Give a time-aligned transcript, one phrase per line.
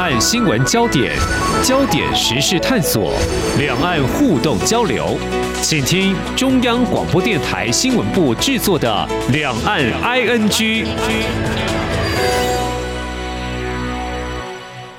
[0.00, 1.14] 岸新闻焦点，
[1.62, 3.12] 焦点时事探索，
[3.58, 5.18] 两岸互动交流，
[5.60, 10.48] 请听中央广播电台新闻部制作的《两岸 ING》。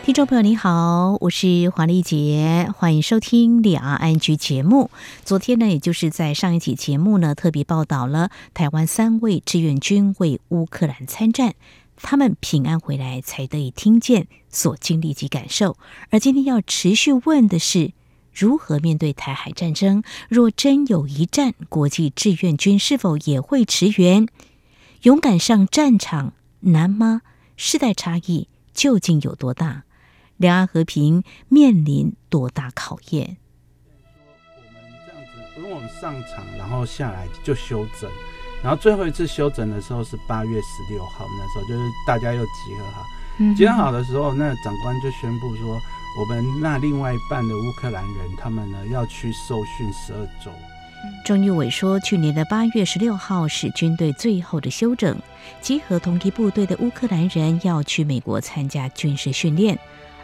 [0.04, 4.92] 听众朋友，你好，我是黄丽杰，欢迎收听《两岸 ING》节目。
[5.26, 11.56] 昨天呢，也就是在上一期节目呢，特别报道了台湾三位志愿军为乌克兰参战。
[12.02, 15.78] 他们平安回来，才得以听见所经历及感受。
[16.10, 17.94] 而今天要持续问的是，
[18.34, 20.04] 如何面对台海战争？
[20.30, 24.28] 若真有一战，国际志愿军是否也会驰援？
[25.04, 27.22] 勇敢上战场难吗？
[27.56, 29.84] 世代差异究竟有多大？
[30.38, 33.38] 两岸和平面临多大考验？
[34.56, 38.10] 我们这样子，因为我们上场，然后下来就休整。
[38.64, 45.80] 然后最后一次休整的时候是八月十六号，那时候就是大家又集合好，集合好的时候，那长官就宣布说，
[46.20, 50.52] 我们那另外一半的乌克兰人，他们呢要去受训十二周。
[51.26, 55.18] 钟玉伟说，去年的八月十六号是军队最后的休整，
[55.60, 59.80] 集合同一部队的乌克兰人要去美国参加军事训练。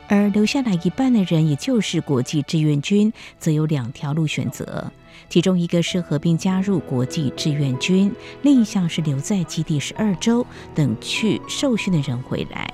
[0.10, 4.90] 而留下来一半的人，也就是国际志愿军，则有两条路选择，
[5.30, 12.68] 其中一个是合并加入国际志愿军，另一项是留在基地十二周，等去受训的人回来。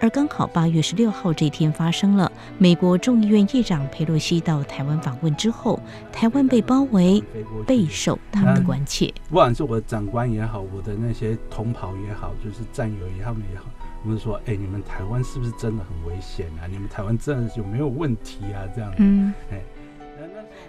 [0.00, 5.78] 而刚好八月十六号这天发生了，美国众议院议长佩洛西到台湾访问之后，
[6.10, 7.22] 台湾被包围，
[7.64, 9.14] 备受他们的关切。
[9.28, 13.66] 不管是我的长官也好，我的那些同袍也好，就是战友也好，也好。
[14.02, 16.66] 我们说，哎，你们台湾是不是真的很危险啊？
[16.68, 18.66] 你们台湾真的有没有问题啊？
[18.74, 19.62] 这样子，嗯，哎，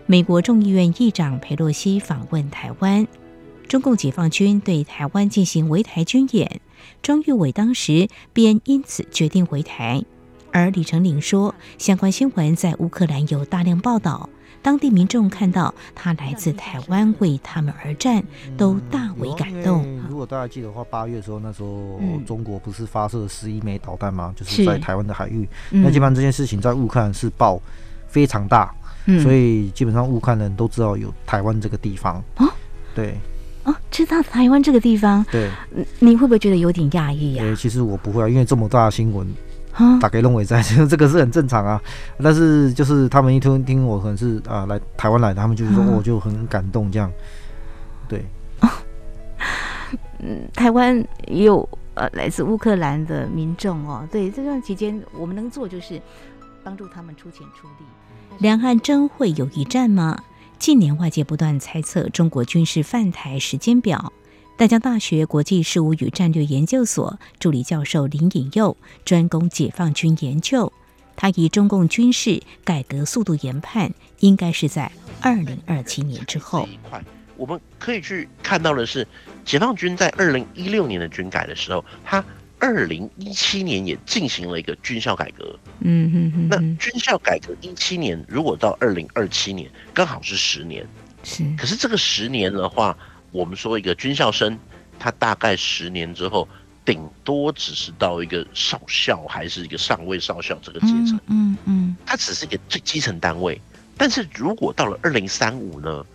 [0.05, 3.07] 美国众议院议长佩洛西访问台湾，
[3.69, 6.59] 中共解放军对台湾进行围台军演，
[7.01, 10.03] 庄玉伟当时便因此决定回台，
[10.51, 14.29] 而李成林说，相关新闻在乌克兰有大量报道。
[14.61, 18.23] 当地民众看到他来自台湾为他们而战，
[18.57, 19.85] 都大为感动。
[20.09, 24.33] 如果大家记得的话，八月的时候，那时候中国不是发射十一枚导弹吗？
[24.35, 25.47] 就是在台湾的海域。
[25.69, 27.61] 那基本上这件事情在乌克兰是爆
[28.07, 28.73] 非常大，
[29.21, 32.23] 所以基本上乌克兰人都知道有台湾这个地方。
[32.37, 32.47] 哦，
[32.95, 33.17] 对，
[33.63, 35.25] 哦，知道台湾这个地方。
[35.31, 35.49] 对，
[35.99, 37.43] 你会不会觉得有点讶异呀？
[37.43, 39.27] 对，其实我不会啊，因为这么大的新闻。
[39.99, 41.81] 打给龙伟在，这个是很正常啊。
[42.21, 47.11] 但是就是他们一听听我可能是啊来台湾来的，他们就是说我就很感动这样。
[48.07, 48.23] 对，
[50.19, 54.07] 嗯，台湾也有呃来自乌克兰的民众哦。
[54.11, 55.99] 对，这段期间我们能做就是
[56.63, 57.85] 帮助他们出钱出力。
[58.39, 60.23] 两岸真会有一战吗？
[60.57, 64.13] 近年外界不断猜测中国军事犯台时间表。
[64.55, 70.71] 淡江大学国际事务与战略研究所助理教授林引佑专攻解放军研究，
[71.15, 74.91] 他以中共军事改革速度研判，应该是在
[75.21, 76.69] 二零二七年之后。
[77.35, 79.05] 我们可以去看到的是，
[79.43, 82.23] 解放军在二零一六年的军改的时候，他
[82.63, 85.59] 二零一七年也进行了一个军校改革。
[85.81, 86.47] 嗯嗯嗯。
[86.49, 90.87] 那军校改革一七年，如果到二零二七年，刚好是十年。
[91.23, 91.43] 是。
[91.57, 92.97] 可是这个十年的话。
[93.33, 94.55] 我们说一个军校生，
[94.99, 96.47] 他大概十年之后，
[96.85, 101.19] 顶多只是到一个少校，还是一个上尉少校这个阶层。
[101.29, 103.59] 嗯嗯，他只是一个最基层单位。
[103.97, 106.05] 但是如果到了二零三五呢，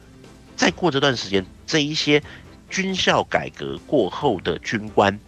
[0.54, 2.22] 再过这段时间，这一些
[2.70, 5.19] 军校改革过后的军官，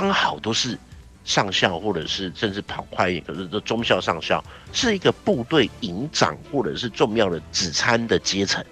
[0.00, 0.78] 刚好都是
[1.24, 4.42] 上校，或者是甚至跑快一点，可是这中校上校，
[4.72, 8.64] 是一个部队营长或者是重要的指参的阶层。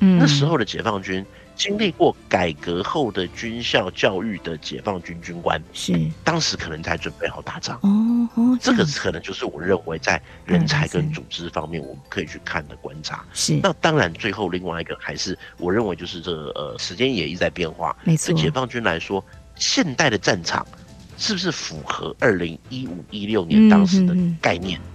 [0.00, 1.24] 嗯，那时候的解放军。
[1.56, 5.92] 经历过改革后的军校教育的解放军军官，是
[6.24, 8.26] 当时可能才准备好打仗哦。
[8.34, 13.26] 哦，这个可能就是我认为在人才跟组织方面我们可以去看的观察。
[13.34, 17.94] 是，那当然最后另外一个还是我认为就是这呃时间也一直在变化。
[18.04, 19.22] 没错，对解放军来说，
[19.60, 20.66] 现代的战场
[21.16, 24.80] 是不是符合二零一五一六年当时的概念？
[24.80, 24.90] 嗯嗯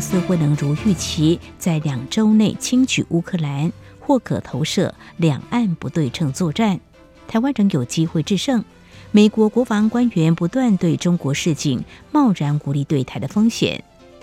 [0.00, 3.70] 似未能如预期在两周内轻取乌克兰，
[4.00, 6.80] 或可投射两岸不对称作战，
[7.28, 8.64] 台湾仍有机会制胜。
[9.12, 13.82] 美国国防官员不断对中国示警，贸然鼓励对台的风险，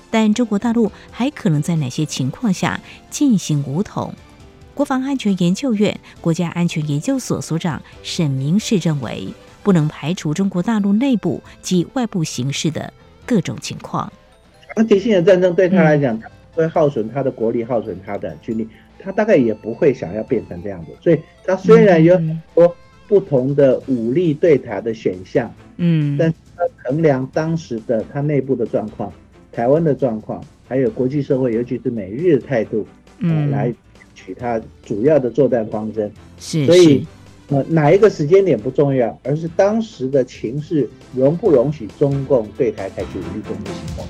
[0.10, 2.80] 但中国大陆还可能在哪些情况下
[3.10, 4.14] 进行武统？
[4.74, 9.28] 国防安全研究院国家安全研究所所长沈明世认为，
[9.62, 12.94] 不能排除中国大陆内部及外部形势的
[13.26, 14.10] 各种情况。
[14.74, 16.18] 长期性的战争对他来讲，
[16.54, 18.66] 会耗损他的国力，耗损他的军力，
[19.00, 20.92] 他大概也不会想要变成这样子。
[21.02, 22.74] 所以，他虽然有很多
[23.08, 29.12] 不同的武力对台的选项，嗯，但是他衡量当时的他内部的状况、
[29.52, 32.88] 台湾的状况，还有国际社会，尤其是美日的态度，
[33.20, 33.74] 嗯、呃，来
[34.14, 36.12] 取他主要的作战方针。
[36.38, 37.06] 是，所以。
[37.50, 44.06] 呃，哪一个时间点不重要，而是当时的情势容不容许中共对台采取武力攻击行动。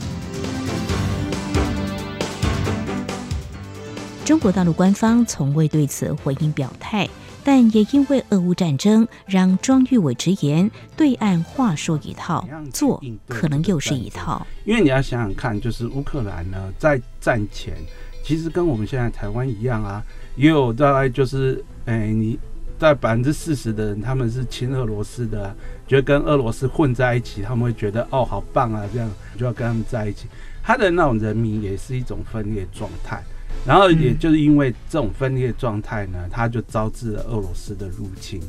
[4.26, 7.08] 中国大陆官方从未对此回应表态，
[7.48, 14.46] 但也因为俄乌战争，让庄玉伟直言，对岸话说一套，做可能又是一套。
[14.66, 17.74] 因为你要想想看，就是乌克兰呢，在战前
[18.22, 20.04] 其实跟我们现在台湾一样啊，
[20.36, 22.38] 也有大概就是，哎，你。
[22.78, 25.56] 在百分之四十的人，他们是亲俄罗斯的，
[25.88, 30.28] 觉得跟俄罗斯混在一起，他们会觉得哦，好棒啊，这样就要跟他们在一起。
[30.62, 33.24] 他的那种人民也是一种分裂状态，
[33.66, 38.42] 然后也就是因为这种分裂状态呢，他就招致了俄罗斯的入侵。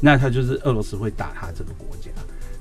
[0.00, 2.10] 那他就是俄罗斯会打他这个国家。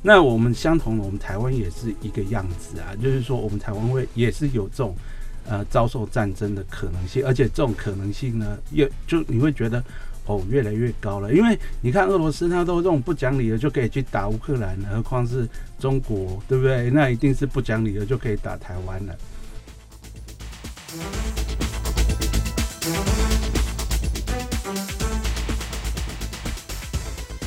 [0.01, 4.95] 那我们相同的，我们台湾也是一个样子啊，就是说我们台湾会也是有这种
[5.47, 9.83] 呃遭受战争的可能性，而且这种可能性呢，越就你会觉得。
[10.27, 15.49] 哦，越来越高了，因为你看俄罗斯，他都这种不讲理的就可以去打乌克兰了，何况是
[15.79, 16.91] 中国，对不对？
[16.91, 19.15] 那一定是不讲理的就可以打台湾了。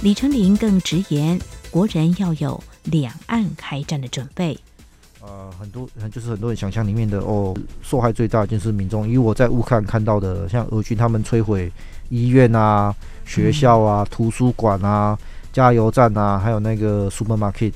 [0.04, 1.40] 李成林更直言，
[1.70, 4.54] 国人要有两岸开战的准备。
[5.22, 11.72] 呃，很多就是很多人想象里面的哦，受害最大的就是民众，因为我在乌克兰看到的，像俄军他们摧毁。
[12.10, 15.18] 医院啊，学校啊，嗯、图书馆啊，
[15.54, 17.72] 加油站啊，还有那个 supermarket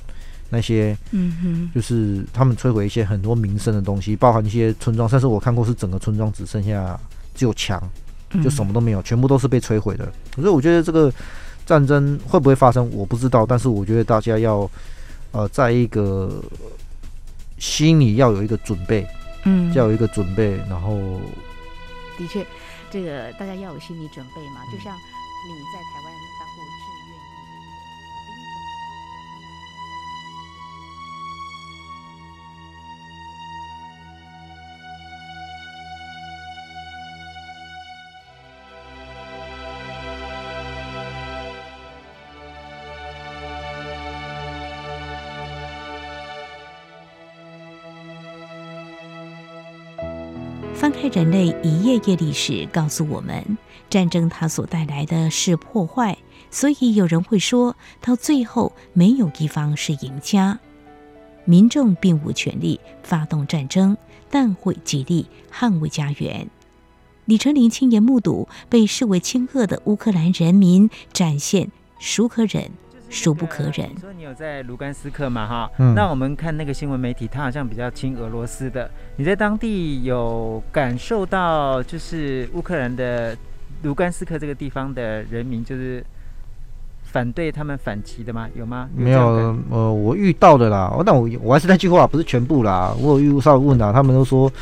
[0.50, 7.00] 那些，嗯哼，就是他们摧毁一些很多民生的东西，包含一些村庄，甚至我看过是整个村庄只剩下
[7.34, 7.82] 只有墙，
[8.44, 10.12] 就什么都没有，全部都是被摧毁的。
[10.36, 11.10] 可是我觉得这个
[11.68, 14.68] 战争会不会发生，我不知道，但是我觉得大家要
[15.32, 16.42] 呃，在一个
[17.58, 19.06] 心里要有一个准备，
[19.44, 20.96] 嗯，要有一个准备，然后
[22.16, 22.42] 的确。
[22.90, 26.07] 这个大家要有心理准备嘛，就像你在台湾。
[50.88, 53.58] 翻开人类一页页历史，告诉我们，
[53.90, 56.16] 战争它所带来的是破坏，
[56.50, 60.58] 所以有人会说，到最后没有一方是赢家。
[61.44, 63.98] 民众并无权利发动战争，
[64.30, 66.48] 但会极力捍卫家园。
[67.26, 72.70] 李成林亲眼目睹被视为亲恶的乌克兰人民展现，孰可忍？
[73.10, 73.88] 孰不可忍？
[73.94, 75.46] 你说你有在卢甘斯克嘛？
[75.46, 78.90] 哈、嗯，那我们看那个新闻媒体，他好像比较亲俄罗斯的。
[79.16, 83.36] 你在当地有感受到，就是乌克兰的
[83.82, 86.04] 卢甘斯克这个地方的人民，就是
[87.04, 88.48] 反对他们反击的吗？
[88.54, 88.88] 有吗？
[88.96, 90.94] 有没有，呃，我遇到的啦。
[91.06, 92.94] 那我我还是那句话，不是全部啦。
[93.00, 94.52] 我有遇上问啊，他们都说，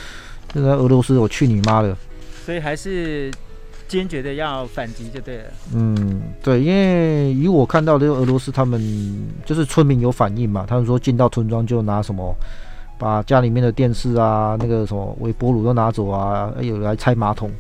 [0.53, 1.97] 现在俄罗斯，我去你妈的！
[2.45, 3.31] 所以还是。
[3.89, 5.45] 坚决的要反击就对了。
[5.73, 8.81] 嗯，对，因为以我看到的俄罗斯，他们
[9.45, 12.35] 就是村民有反应嘛，他们说进到村庄就拿什么，
[12.99, 17.51] 把家里面的电视啊、那个什么微波炉都拿走啊，有来拆马桶。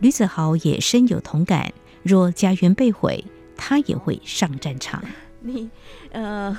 [0.00, 1.72] 吕子豪也深有同感，
[2.02, 3.24] 若家园被毁，
[3.56, 5.02] 他也会上战场。
[5.40, 5.70] 你
[6.12, 6.54] 呃，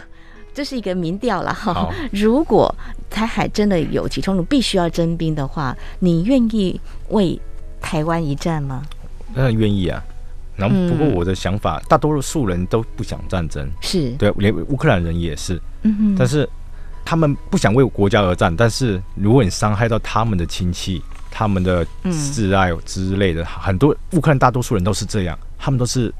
[0.51, 1.93] 这是一个民调了哈。
[2.11, 2.73] 如果
[3.09, 7.39] 台海真的有起冲突，必须要征兵的话，你愿意为？
[7.85, 8.81] 台湾一战吗？
[9.35, 10.03] 当然愿意啊。
[10.57, 15.61] 然后，不过我的想法，嗯、大多数人都不想战争，是对，连乌克兰人也是。
[15.83, 16.15] 嗯哼。
[16.17, 16.49] 但是
[17.03, 20.99] 他们不想为国家而战，但是如果你伤害到他们的亲戚、
[21.29, 26.11] 他们的挚爱之类的，嗯、很多乌克兰大多数人都是这样，他们都是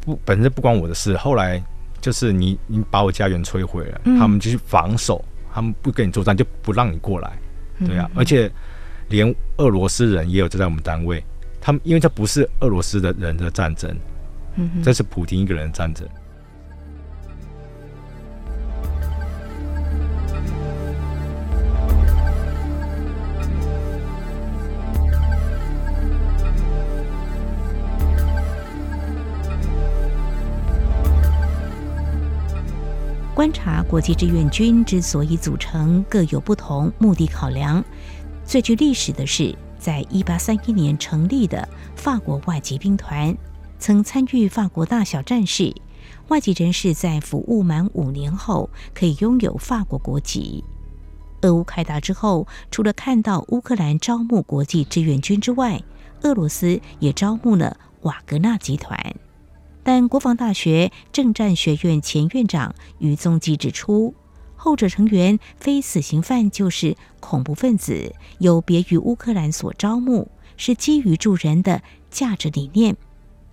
[0.00, 1.16] 不本身不关我的事。
[1.16, 1.62] 后来
[2.02, 5.24] 就是你你把我家园摧毁了，嗯、他们就去防守，
[5.54, 7.30] 他们不跟你作战，就不让你过来。
[7.86, 8.50] 对啊，嗯、而且。
[9.10, 11.22] 连俄罗斯人也有在我们单位，
[11.60, 13.94] 他们因为这不是俄罗斯的人的战争，
[14.84, 16.08] 这是普京一个人的战争。
[33.34, 37.82] 观察国际志愿军之所以组成，各有不同目的考量。
[38.50, 43.32] 最具历史的是，在一八三一年成立的法国外籍兵团，
[43.78, 45.72] 曾参与法国大小战事。
[46.26, 50.64] 外籍人士在服务满五年后，可以拥有法国国籍。
[51.42, 55.80] 俄乌开打之后，除了看到乌克兰招募国际志愿军之外，
[56.22, 59.14] 俄罗斯也招募了瓦格纳集团。
[59.84, 64.12] 但国防大学政战学院前院长于宗基指出，
[64.62, 72.94] 后者成员非死刑犯就是恐怖分子，有别于乌克兰所招募，是基于助人的价值理念。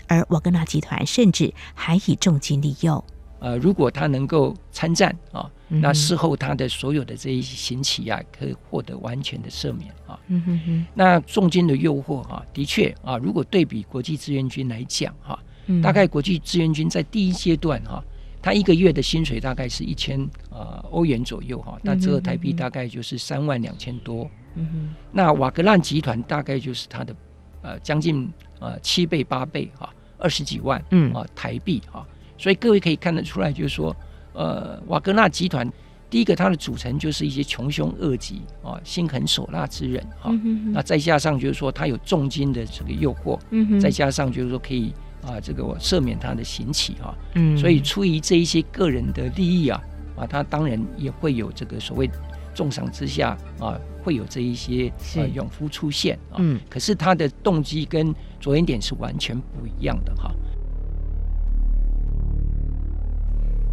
[0.08, 3.02] 而瓦格纳集团甚至还以重金利诱。
[3.40, 10.20] 呃，如果他能够参战啊，那事后他的所有的这一些刑期啊，可以获得完全的赦免啊。
[10.28, 10.86] 嗯哼哼。
[10.94, 15.40] 那重金的诱惑啊，的确啊，如果对比国际志愿军来讲哈，
[15.82, 18.04] 大概国际志愿军在第一阶段哈，
[18.48, 20.18] 他一个月的薪水大概是一千
[20.50, 24.26] 呃欧元左右哈，那折合台币大概就是三万两千多。
[24.56, 24.96] 嗯哼。
[25.12, 27.14] 那瓦格纳集团大概就是他的
[27.62, 32.08] 呃将近呃七倍八倍哈，二十几万嗯啊台币哈。
[32.38, 33.94] 所以各位可以看得出来，就是说，
[34.32, 35.70] 呃，瓦格纳集团
[36.10, 40.72] 第一个它的组成就是一些穷凶恶极啊、心狠手辣之人哈、嗯哼哼。
[40.72, 47.16] 那再加上就是说，他有重金的这个诱惑，嗯、哼再加上就是说可以啊，这个我赦免他的刑期啊。
[47.36, 47.58] 嗯。
[47.58, 49.82] 所以出于这一些个人的利益啊，
[50.16, 52.10] 啊，他当然也会有这个所谓
[52.54, 56.38] 重赏之下啊，会有这一些啊勇夫出现啊。
[56.40, 56.60] 嗯。
[56.70, 60.32] 可是他的动机跟着眼点是完全不一样的哈。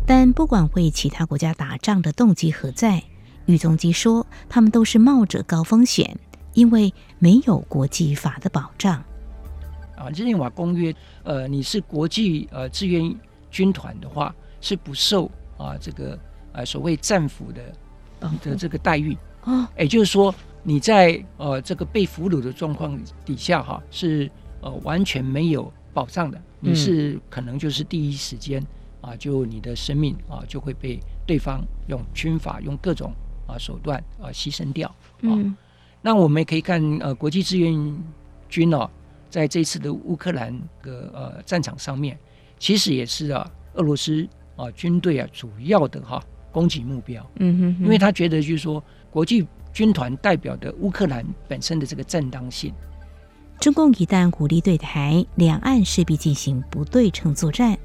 [0.06, 3.02] 但不管为其他国家打仗的动机何在，
[3.46, 6.18] 余宗基说，他们都是冒着高风险，
[6.52, 9.02] 因为没有国际法的保障。
[9.96, 13.14] 啊，日内瓦公约，呃，你是国际呃志愿
[13.50, 16.18] 军团的话，是不受啊这个
[16.52, 17.62] 呃所谓战俘的
[18.42, 28.62] 的这个待遇啊，也就是说你在呃这个被俘虏的状况底下哈，是呃完全没有保障的，你是可能就是第一时间。
[29.04, 33.12] 啊，就你的生命啊，就会被对方用军法、用各种
[33.46, 34.96] 啊手段啊牺牲掉啊。
[35.20, 35.54] 嗯、
[36.00, 38.02] 那我们也可以看呃，国际志愿
[38.48, 38.90] 军哦、啊，
[39.34, 42.16] 在这次的乌克兰的呃战场上面，
[42.56, 44.24] 其实也是啊，俄罗斯
[44.54, 47.28] 啊军队啊主要的哈、啊、攻击目标。
[47.40, 52.72] 嗯哼，哼，因为他觉得就是说，国际军团代表的乌克兰本身的这个正当性。
[53.58, 57.76] 中共一旦武力对台，两岸势必进行不对称作战。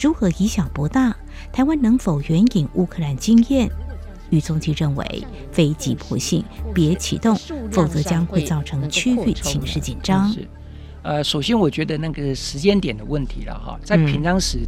[0.00, 1.16] 如何以小博大？
[1.52, 3.70] 台湾能否援引乌克兰经验？
[4.30, 6.44] 余宗基认为，非急迫性
[6.74, 7.36] 别启动，
[7.70, 10.34] 否则将会造成区域情势紧张。
[11.06, 14.60] 是，呃，首先我觉得那个时间点的问题了哈，在平常时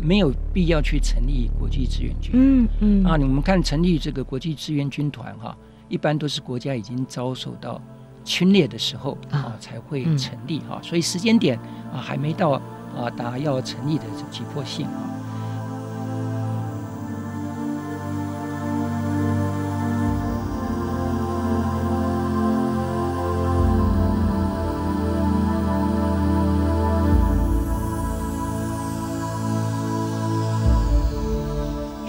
[0.00, 2.32] 没有必要去成立国际志愿军。
[2.34, 3.04] 嗯嗯。
[3.04, 5.56] 啊，你们看成立这个国际志愿军团哈，
[5.88, 7.80] 一般都是国家已经遭受到
[8.24, 11.58] 侵略的时候啊才会成立哈，所以时间点
[11.92, 12.60] 啊还没到。
[12.96, 15.18] 啊，达要成立的这急迫性啊！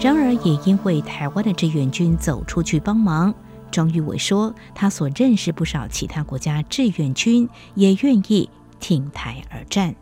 [0.06, 3.34] 然而，也因为台湾的志愿军走出去帮忙，
[3.72, 8.48] 庄玉伟说，他所认识不少其他国家志愿军也愿意
[8.78, 9.92] 挺台而战。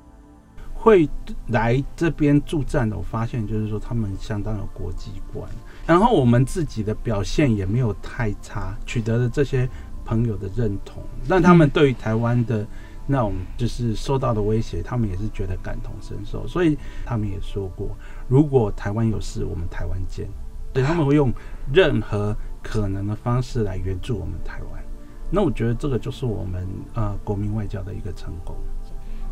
[0.75, 1.09] 会
[1.47, 5.49] 来这边助战的，我发现就是说他们相当有国际观，
[5.87, 9.67] 然后我们自己的表现也没有太差，取得了这些
[10.05, 12.67] 朋友的认同，让他们对于台湾的
[13.07, 17.97] 那种就是受到的威胁，他们也是觉得感同身受，所以他们也说过，
[18.29, 20.27] 如果台湾有事，我们台湾见，
[20.73, 21.33] 所以他们会用
[21.73, 24.83] 任何可能的方式来援助我们台湾。
[25.31, 28.57] 那我觉得这个就是我们呃国民外交的一个成功。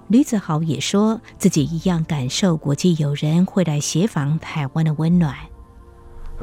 [0.09, 5.35] 吕子豪也说自己一样感受国际友人会来协防台湾的温暖。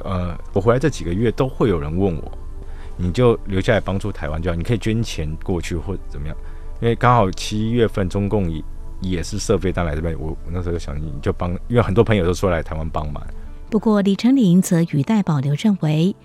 [0.03, 2.31] 呃，我回来这几个月都会有人问我，
[2.95, 6.35] 你就留下来帮助台湾就好，你可以捐钱过去或者怎么样。
[6.81, 8.49] 因为刚好七月份中共
[9.01, 13.21] 也也是设飞弹来这边，我我那时候想你就帮，因为很多朋友都说来台湾帮忙。
[13.69, 16.15] 不过李成林则语带保留认为。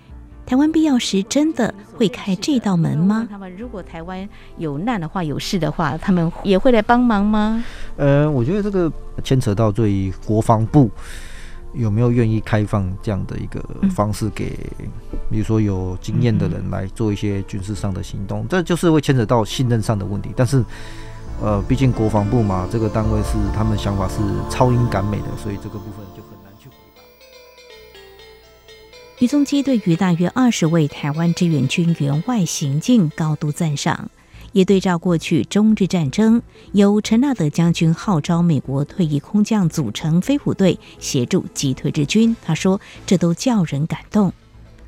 [0.47, 3.27] 台湾必要时真的会开这道门吗？
[3.27, 4.29] 他们如果台湾
[4.59, 7.63] 有难的话、有事的话，他们也会来帮忙吗？
[7.97, 10.91] 呃，我觉得这个牵扯到对于国防部
[11.73, 14.55] 有没有愿意开放这样的一个方式给，
[15.31, 20.29] 比如说有经验的人来做一些军事上的行动，这就是会牵扯到信任上的问题。
[20.35, 20.63] 但是，
[21.41, 24.15] 呃，毕竟国防部嘛，这个单位是他们的想法是
[24.49, 27.01] 超英赶美的，所以这个部分就很难去回答。
[29.19, 34.09] 李宗基对于大约二十位台湾志愿军员外行径高度赞赏，
[34.53, 44.33] 也对照过去中日战争由陈纳德将军号召美国退役空降组成飞虎队协助击退日军，他说这都叫人感动。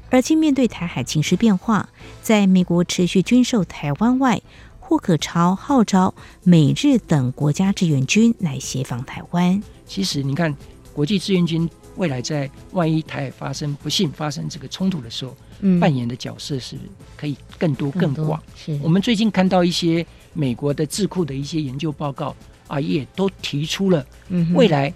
[0.09, 1.89] 而今面对台海情势变化，
[2.21, 4.41] 在美国持续军售台湾外，
[4.87, 9.61] 或可朝号召美日等国家志愿军来协防台湾。
[9.85, 10.55] 其实，你看，
[10.93, 16.77] 国际志愿军未来在万一台海发生不幸发生这个冲突的时候，嗯、扮演的角色是
[17.17, 18.41] 可以更多更广。
[18.55, 22.33] 是我们最近看到一些美国的智库的一些研究报告
[22.67, 24.05] 啊，也都提出了
[24.53, 24.93] 未来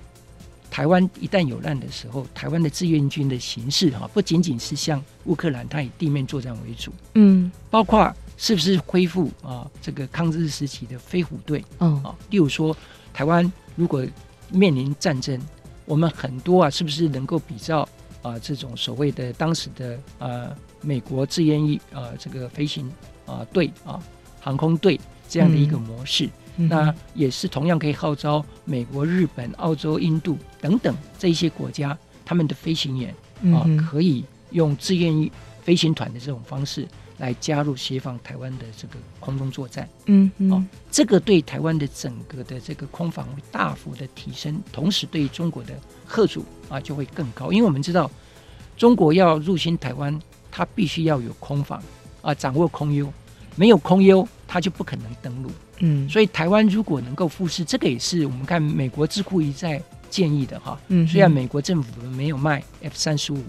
[0.70, 8.10] 台湾一旦有难的时候，台湾的志愿军的形式哈，不仅仅是像乌克兰，它以地面作战为主，嗯，包括。
[8.42, 9.70] 是不是恢复啊？
[9.84, 12.76] 这个抗日时期的飞虎队，嗯啊，例如说
[13.14, 14.04] 台湾如果
[14.50, 15.40] 面临战争，
[15.86, 17.88] 我们很多啊，是不是能够比照
[18.24, 22.92] 啊这种所谓的当时的呃美国志愿役啊这个飞行
[23.28, 24.02] 啊队啊
[24.40, 26.28] 航空队这样的一个模式？
[26.58, 31.96] 嗯、那也是同样可以号召美国、日本、澳洲、印度等等这一些国家，
[32.26, 33.14] 他们的飞行员
[33.54, 35.32] 啊可以用志愿役
[35.62, 36.88] 飞行团的这种方式。
[37.22, 48.10] 来加入协防台湾的这个空中作战，嗯，嗯，哦，这个对台湾的整个的这个空防会大幅的提升，同时对中国的贺阻啊就会更高，因为我们知道
[48.76, 51.80] 中国要入侵台湾，它必须要有空防
[52.24, 53.08] 啊，掌握空优，
[53.56, 63.44] 没有空优，它就不可能登陆，嗯，所以台湾如果能够复试，这个也是我们看美国智库一再建议的哈，嗯，虽然美国政府没有卖 F 三十五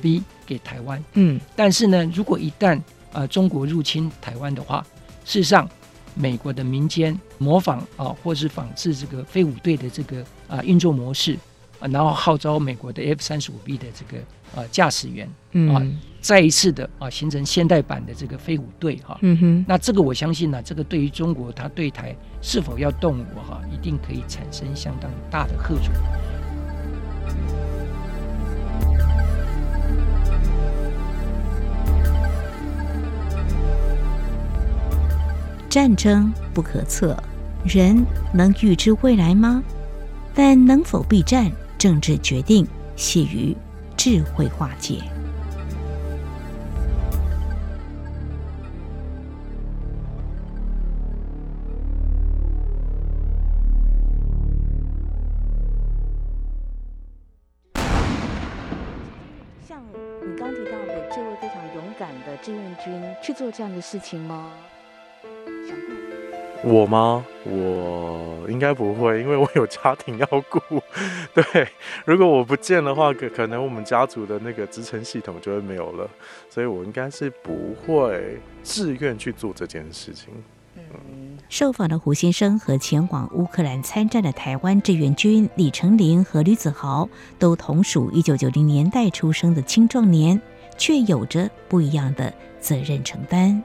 [0.00, 2.80] B 给台湾，嗯，但是呢，如果一旦
[3.14, 4.84] 呃，中国入侵台湾的话，
[5.24, 5.66] 事实上，
[6.14, 11.38] 美国的民间模仿啊，或是仿制这个飞虎队的这个啊运作模式
[11.78, 14.22] 啊，然后号召美国的 F 三十五 B 的这个
[14.54, 15.26] 啊驾驶员
[15.72, 15.80] 啊，
[16.20, 19.16] 再一次的啊形成现代版的这个飞虎队哈。
[19.22, 19.64] 嗯哼。
[19.66, 25.90] 那这个我相信呢，这个对于中国它对台是否要动武哈，一定可以产生相当大的吓阻。
[35.74, 37.20] 战争不可测，
[37.64, 39.60] 人能预知未来吗？
[40.32, 43.56] 但能否避战，政治决定系于
[43.96, 45.02] 智慧化解。
[59.66, 59.82] 像
[60.22, 64.52] 你刚提到的这位非常勇敢的志愿军，去做这样的事情吗？
[66.62, 67.24] 我吗？
[67.44, 70.60] 我应该不会，因为我有家庭要顾。
[71.34, 71.68] 对，
[72.06, 76.08] 如果我不见的话，可可能我们家族的那个支撑系统就会没有了，
[76.48, 80.32] 所以我应该是不会自愿去做这件事情。
[80.76, 87.06] 嗯，受访的胡先生和前往乌克兰参战的台湾志愿军李成林和吕子豪，
[87.38, 90.40] 都同属一九九零年代出生的青壮年，
[90.78, 93.62] 却有着不一样的责任承担。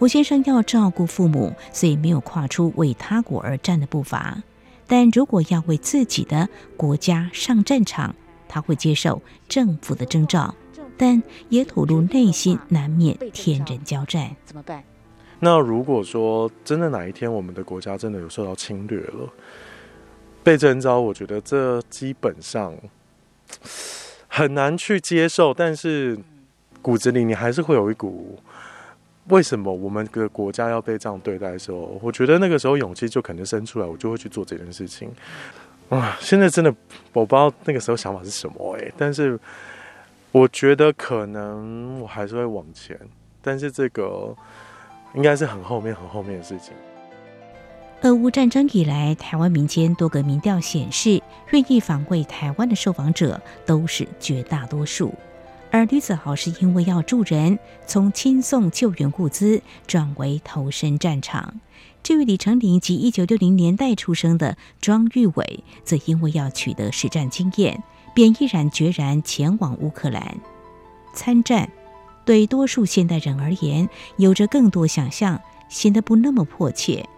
[0.00, 4.42] 胡先生要照顾父母，所以没有跨出为他国而战的步伐。
[4.86, 8.14] 但如果要为自己的国家上战场，
[8.48, 10.54] 他会接受政府的征召，
[10.96, 14.34] 但也吐露内心难免天人交战。
[14.46, 14.82] 怎么办？
[15.38, 19.28] 那如果说真的哪一天我们的国家真的有受到侵略了，
[20.42, 22.74] 被征召，我觉得这基本上
[24.26, 25.52] 很难去接受。
[25.52, 26.18] 但是
[26.80, 28.38] 骨子里你还是会有一股。
[29.30, 35.10] 为什么我们的国家要被这样对待的时候，我觉得那个时候勇气就可能生出来，我就会去做这件事情。
[35.88, 36.72] 啊，现在真的
[37.12, 39.38] 我不知道那个时候想法是什么诶、但是
[40.30, 42.98] 我觉得可能我还是会往前，
[43.42, 44.34] 但是这个
[45.14, 46.72] 应该是很后面很后面的事情。
[48.02, 55.12] 俄乌战争以来，台湾民间多个民调显示，愿意防卫台湾的受访者都是绝大多数。
[55.70, 61.60] 而吕子豪是因为要助人，从亲送救援物资转为投身战场。
[62.02, 67.82] 至于李成林及一九六零年代出生的庄玉伟，则因为要取得实战经验，
[68.14, 70.38] 便毅然决然前往乌克兰
[71.14, 71.70] 参战。
[72.24, 77.08] 对多数现代人而言，有着更多想象，显得不那么迫切。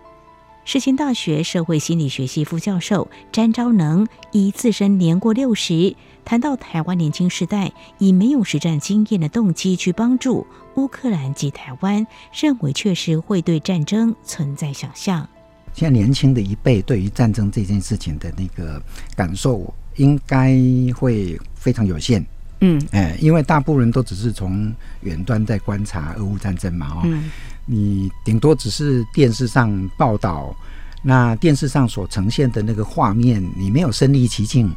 [0.64, 10.46] 世新大学社会心理学系副教授詹昭能以自身年过六十，谈到台湾年轻世代以没有实战经验的动机去帮助
[10.76, 15.28] 乌克兰及台湾，认为确实会对战争存在想象。
[15.74, 18.80] 现在年轻的一辈对于战争这件事情的那个
[19.16, 20.56] 感受，应该
[20.94, 22.24] 会非常有限。
[22.60, 27.28] 嗯，哎，因为大部分人都只是从远端在观察俄乌战争嘛，哦，嗯，
[27.64, 30.54] 你顶多只是电视上报道，
[31.02, 34.74] 那电视上所呈现的那个画面，你没有身临其境，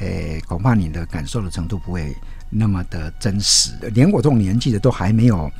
[0.00, 2.14] 哎，恐怕你的感受的程度不会
[2.50, 3.72] 那么的真实。
[3.94, 5.50] 连我这种年纪的都还没有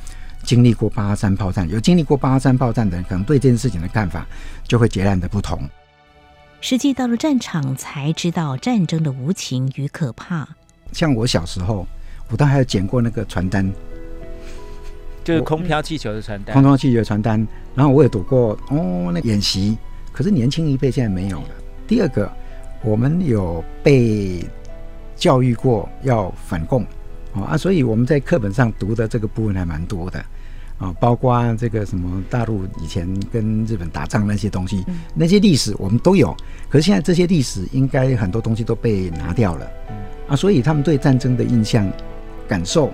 [0.43, 4.25] 经历过八二三炮战，有经历过八二三炮战的人，可能对这件事情的看法
[4.67, 5.59] 就会截然的不同。
[6.61, 10.47] 实际到了战场，才知道战争的无情与可怕。
[10.91, 11.87] 像我小时候，
[12.29, 13.71] 我都还有捡过那个传单，
[15.23, 17.47] 就是空飘气球的传单，空飘气球的传单。
[17.75, 19.77] 然后我也读过哦，那演习。
[20.11, 21.49] 可是年轻一辈现在没有了。
[21.87, 22.31] 第二个，
[22.83, 24.45] 我们有被
[25.15, 26.85] 教育过要反共
[27.33, 30.23] 啊，所以我们在课本上读的这个部分还蛮多的。
[30.77, 36.33] 啊，包括这个什么大陆以前跟日本打仗那些东西，嗯、那些历史我们都有。
[36.69, 39.97] 可是现在这些历史应该很多东西都被拿掉了，嗯、
[40.29, 41.91] 啊，所以他们对战争的印象、
[42.47, 42.93] 感受，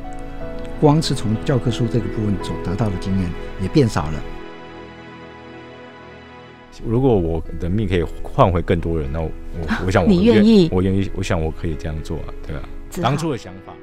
[0.80, 3.30] 光是从教科书这个部分所得到的经验
[3.62, 4.22] 也变少了。
[6.86, 9.30] 如果我的命可以换回更多人，那我
[9.86, 12.62] 我想我 你愿意，我愿意，我想我可以这样做啊，对吧？
[12.98, 13.74] 好当初的想法，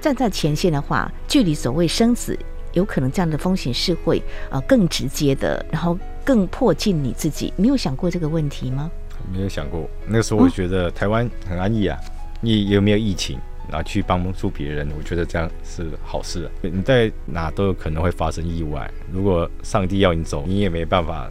[0.00, 2.38] 站在前线的话，距离所谓生死。
[2.72, 4.20] 有可能这样的风险是会
[4.50, 7.52] 呃更直接的，然后更迫近你自己。
[7.54, 8.90] 你有想过这个问题吗？
[9.32, 9.88] 没有想过。
[10.08, 16.50] 那个时候我觉得台湾很安逸啊，哦、你有没有疫情，然后去帮助别人，我觉得这样是好事。
[16.62, 21.30] 你在哪都有可能会发生意外，如果上帝要你走，你也没办法。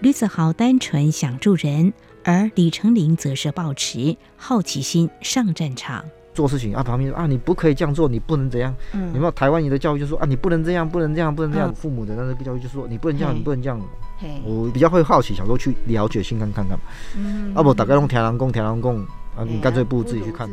[0.00, 1.92] 吕子豪单纯想助人，
[2.24, 6.04] 而李成林则是抱持好奇心上战场。
[6.34, 8.74] 做事情啊，旁边说啊，你不可以这样做，你不能怎样。
[8.92, 11.70] 嗯，有没有台湾人的教育就说啊，你不能这样，不能这样，不能这样。
[11.70, 13.80] 嗯、父母的那个教育就说你不能这样，你不能这样。
[14.18, 16.78] 嘿我比较会好奇，想说去了解、新看看看。
[17.16, 19.00] 嗯，啊不，大概用天狼宫，天狼宫
[19.34, 20.46] 啊，你干脆不如自己去看。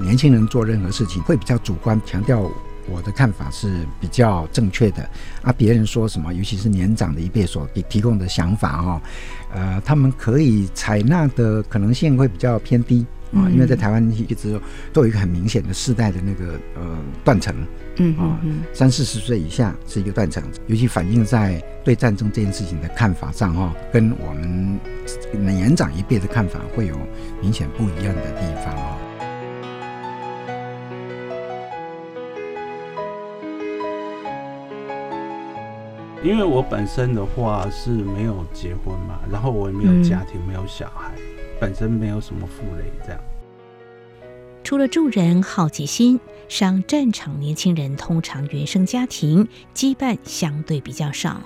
[0.00, 2.50] 年轻人做任何事情会比较主观，强调
[2.88, 5.08] 我的看法是比较正确的。
[5.42, 9.00] 啊，别人说什么，尤其是年长的一辈所给提供的想法哦，
[9.52, 13.06] 呃，他们可以采纳的可能性会比较偏低。
[13.32, 14.60] 啊，因为在台湾一直
[14.92, 17.54] 都有一个很明显的世代的那个呃断层，
[17.98, 18.36] 嗯啊，
[18.72, 24.80] 三四十岁以下是一个断层，尤其反映在对战争这件事情的看法上哈，跟我们
[25.30, 26.98] 年长一辈的看法会有
[27.40, 28.98] 明显不一样的地方啊。
[36.22, 41.12] 因为我本身的话是没有结婚嘛，然后我也没有家庭，没有小孩。
[41.58, 43.20] 本身没有什么负累，这样。
[44.62, 51.40] 除了助人好奇心，上战场年轻人通常原生家庭羁绊相对比较少。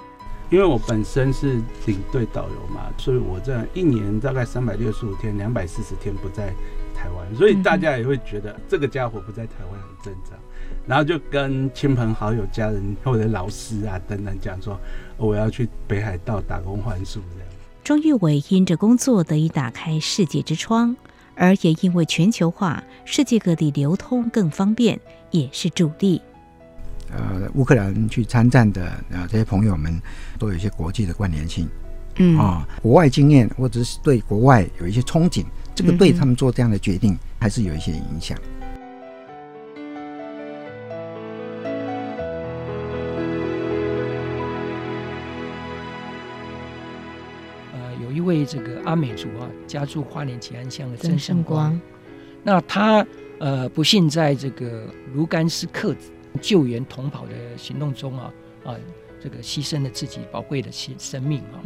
[0.50, 6.52] 因为我本身是领队导游嘛，所以我这样一年大概三百六十五天，两百四十天不在
[6.94, 10.38] 台湾，所以大家也会觉得这个家伙不在台湾很正常。
[10.86, 14.78] 然后就跟亲朋好友、家人或者老师啊等等讲说，
[15.16, 17.48] 我要去北海道打工换宿这样。
[17.82, 20.94] 庄玉伟因着工作得以打开世界之窗，
[21.34, 26.20] 而也因为全球化，世界各地流通更方便，也是助力。
[27.10, 30.00] 呃，乌克兰去参战的呃这些朋友们，
[30.38, 31.68] 都有一些国际的关联性，
[32.16, 32.38] 嗯。
[32.38, 38.38] 啊，国外经验或者是对国外有一些憧憬，这个对他们做这样的决定还是有一些影响。
[48.12, 51.78] 一位这个阿美族啊，家住花莲吉安乡的曾胜光，
[52.42, 53.04] 那他
[53.38, 55.94] 呃不幸在这个卢甘斯克
[56.40, 58.32] 救援同袍的行动中啊
[58.64, 58.76] 啊，
[59.24, 61.56] 这个牺牲了自己宝贵的生生命啊。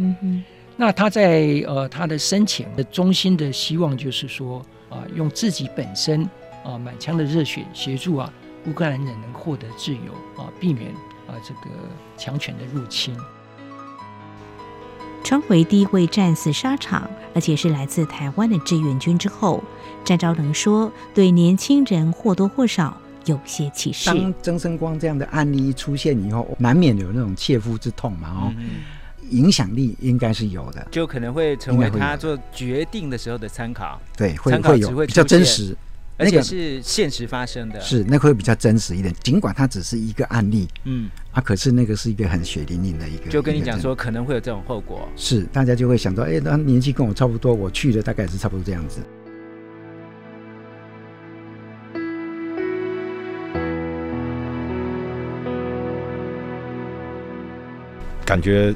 [0.76, 6.22] 那他在呃他的生前的衷心的希望就是说啊，用自己本身
[6.64, 8.32] 啊满腔的热血协助啊
[8.68, 10.92] 乌克兰人能获得自由啊，避免
[11.26, 11.70] 啊这个
[12.16, 13.12] 强权的入侵。
[15.24, 19.60] 穿回第一位战死沙场，而且是来自台湾的志愿军之后，
[20.04, 22.96] 詹昭能说，对年轻人或多或少
[23.28, 24.06] 有些歧视。
[24.06, 28.80] 当曾生光这样的案例一出现以后，难免有那种切肤之痛嘛，哦，嗯、
[29.30, 34.00] 影响力应该是有的，就可能会成为他做决定的时候的参考。
[34.16, 35.76] 对，会会有比较真实。
[36.20, 39.14] 而且是现实发生的，是那个会比较真实一点。
[39.22, 43.30] 尽管它只是一个案例，嗯啊，可是那个是一个很血淋淋的一个。
[43.30, 45.08] 就跟你讲说，可能会有这种后果。
[45.14, 48.98] 是，大家就会想到，哎，他年纪跟我差不多，我去的大概是差不多这样子。
[58.28, 58.74] 感觉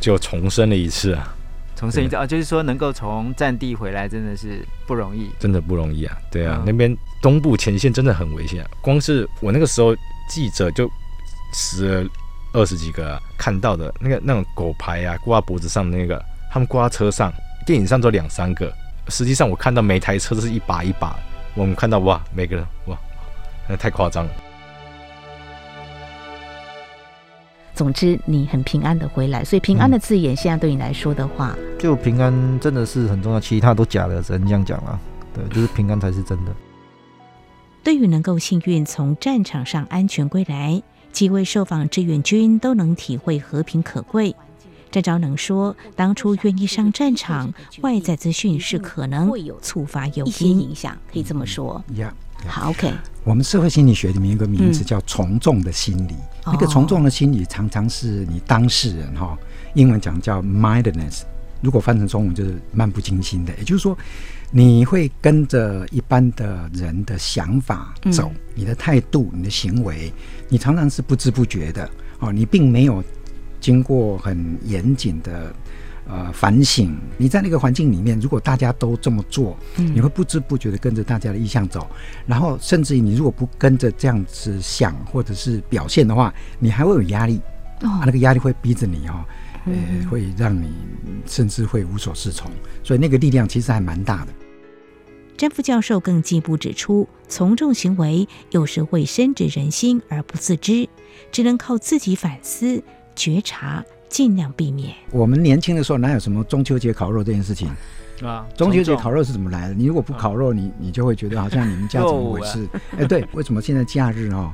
[0.00, 1.36] 就重生了一次啊！
[1.76, 6.16] 重生一次啊，就是说能够从战地回来，真的是不容易，真的不容易啊。
[6.30, 9.94] 对啊，嗯、那边东部前线真的很危险，光是我那个时候
[10.30, 10.90] 记者就
[11.52, 12.08] 死了
[12.54, 16.18] 二十几个、啊，看到的那个那种狗牌啊，挂脖子上的那个，
[16.50, 17.30] 他们挂车上，
[17.66, 18.72] 电影上都两三个，
[19.08, 21.14] 实际上我看到每台车都是一把一把，
[21.54, 22.96] 我们看到哇，每个人哇，
[23.68, 24.30] 那太夸张了。
[27.74, 35.00] 总之，你很平安的回来，所以平安的字眼，现在对你来说的话，嗯、就平安真的是很重要，其他都假的，只能这样讲了。
[35.34, 36.54] 对，就是平安才是真的。
[37.82, 40.82] 对于能够幸运从战场上安全归来，
[41.12, 44.34] 几位受访志愿军都能体会和平可贵。
[44.90, 51.84] 詹昭能说，当初愿意上战场，外在资讯是可能会有触发有一些影响，可以这么说。
[51.92, 52.12] Yeah.
[52.46, 52.92] 好，OK。
[53.24, 59.36] 我们社会心理学里面有个名字叫从众的心理，嗯、那个从众的心理常常是你当事人哈，
[59.74, 61.22] 英文讲叫 mindedness，
[61.60, 63.96] 如果翻成中文就是漫不经心的，也就是说
[64.50, 70.12] 你会跟着一般的人的想法走，嗯、你的态度、你的行为，
[70.48, 73.02] 你常常是不知不觉的哦，你并没有
[73.60, 75.54] 经过很严谨的。
[76.06, 81.86] 呃，反省，你在那个环境里面，如果大家都这么做，嗯，你会不知不觉的跟着大家的意向走，
[82.26, 87.40] 然后甚至于你如果不跟着这样子想或者是表现的话，你还会有压力，
[87.80, 89.24] 哦，啊，那个压力会逼着你哦，
[89.64, 89.72] 呃，
[90.10, 90.74] 会让你
[91.24, 92.50] 甚至会无所适从，
[92.82, 94.32] 所以那个力量其实还蛮大的。
[95.36, 100.88] 詹副教授更进一步指出，从众行为有时会深植人心而不自知，
[101.32, 102.82] 只能靠自己反思
[103.16, 103.82] 觉察。
[104.14, 104.94] 尽量避免。
[105.10, 107.68] 我们年轻的时候哪有什么中秋节烤肉这件事情
[108.22, 108.46] 啊？
[108.56, 109.74] 中秋节烤肉是怎么来的？
[109.74, 112.64] 你如果不烤肉，你你就会觉得好像你们家 怎么回事？
[112.96, 114.52] 哎，对，为什么现在假日哦，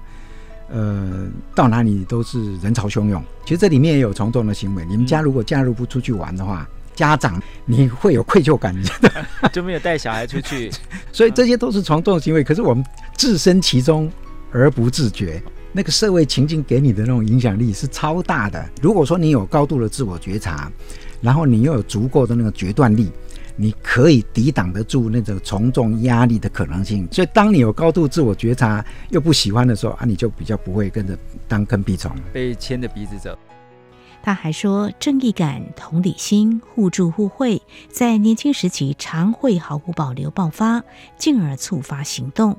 [0.70, 3.22] 呃，到哪里都是人潮汹涌？
[3.44, 4.82] 其实这里面也有从众的行为。
[4.86, 8.74] 你们家如果假日不出去玩的话，家长你会有愧疚感，
[9.52, 10.70] 就没有带小孩出去，
[11.12, 12.42] 所以这些都是从众的行为。
[12.42, 12.82] 可是我们
[13.14, 14.10] 置身其中
[14.52, 15.42] 而不自觉。
[15.72, 18.64] 那个社会情境给你的那种影响力是超大的。
[18.82, 20.70] 如果说你有高度的自我觉察，
[21.20, 23.10] 然后你又有足够的那个决断力，
[23.56, 27.06] 你可以抵挡得住那种从众压力的可能性。
[27.12, 33.38] 所以，当你有高度自我觉察又不喜欢的时候啊，你就比较不会跟着当跟屁虫，被牵着鼻子走。
[34.22, 40.82] 他还说，正义感、同理心、互助互惠，在年轻时期常会毫无保留爆发，
[41.16, 42.58] 进而触发行动。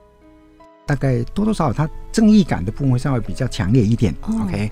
[0.85, 4.13] 大概多多少少，他正义感的部分会稍微比较强烈一点。
[4.23, 4.71] 哦、OK，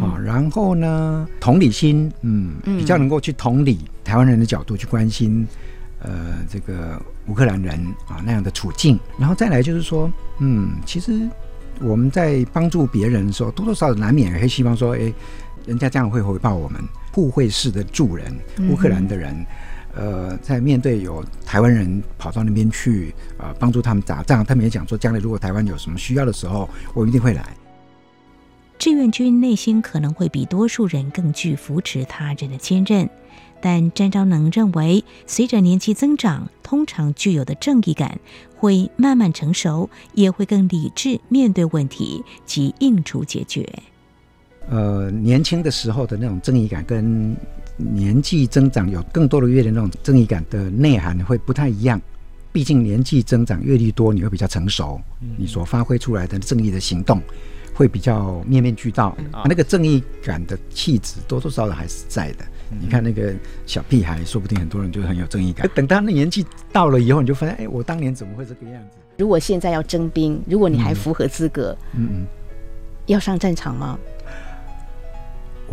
[0.00, 5.46] 啊、然后呢，同理心，嗯，嗯比较能够去同理台湾人的角度去关心，
[6.00, 8.98] 呃，这个乌克兰人啊那样的处境。
[9.18, 10.10] 然后再来就是说，
[10.40, 11.28] 嗯，其实
[11.80, 15.12] 我们在帮助别人的时候，多多少少难免也会希望说，哎，
[15.66, 18.36] 人家这样会回报我们，互惠式的助人，
[18.68, 19.32] 乌克兰的人。
[19.32, 19.46] 嗯
[19.94, 27.44] 呃，在面对有台湾人跑到那边去啊，呃，帮助他们打仗，他们也讲说，将来如果台湾有什么需要的时候，我一定会来。
[28.78, 33.08] 志愿军内心可能会比多数人更具扶持他人的坚韧，
[33.60, 38.18] 但詹昭能认为，随着年纪增长，通常具有的正义感
[38.56, 43.68] 会慢慢成熟，也会更理智面对问题及应处解决。
[44.70, 47.36] 呃，年轻的时候的那种正义感跟。
[47.76, 52.00] 年纪增长，有更多的阅历，那种正义感的内涵会不太一样。
[52.52, 55.00] 毕竟年纪增长，阅历多，你会比较成熟，
[55.38, 57.18] 你所发挥出来的正义的行动
[57.72, 59.16] 会比较面面俱到。
[59.46, 62.44] 那个正义感的气质，多多少少还是在的。
[62.80, 63.34] 你看那个
[63.66, 65.66] 小屁孩，说不定很多人就很有正义感。
[65.74, 68.98] 等他那年纪到了以后，你就发现，哎，我当年怎么会这个样子？
[69.16, 72.26] 如果现在要征兵，如果你还符合资格，嗯嗯，
[73.06, 73.98] 要上战场吗？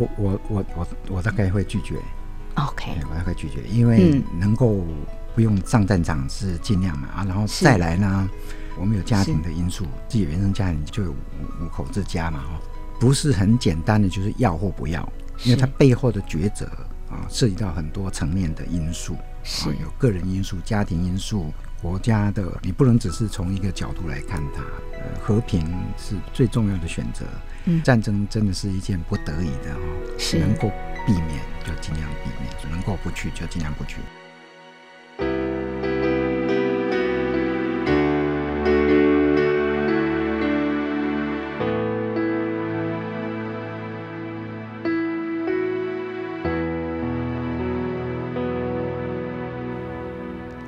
[0.00, 1.96] 我我我我我大概会拒绝
[2.54, 4.82] ，OK，我大概拒绝，因为能够
[5.34, 8.28] 不用上战场是尽量嘛啊，然后再来呢，
[8.78, 12.60] 我们有家庭的因素，自己原生家庭就有五五口之家嘛哈，
[12.98, 15.06] 不是很简单的就是要或不要，
[15.44, 16.64] 因为它背后的抉择
[17.10, 19.68] 啊，涉及到很多层面的因素，是。
[19.68, 24.62] 有个人因素、家庭因素、国家的，你不能只是从一个角度来看它，
[24.98, 25.66] 呃，和平
[25.96, 27.24] 是最重要的选择。
[27.64, 30.70] 嗯，战争真的是一件不得已的哦，是能够
[31.06, 33.96] 避免就尽量避免，能够不去就尽量不去。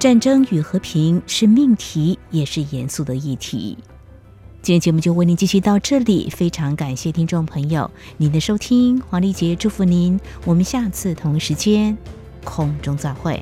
[0.02, 3.78] 战争与和平是命题，也是严肃的议题。
[4.60, 11.96] 今天节目就为您继续到这里，非常感谢听众朋友您的收听，黄丽杰祝福您，我们下次同一时间
[12.42, 13.40] 空中再会。